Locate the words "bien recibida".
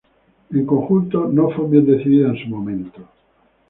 1.67-2.29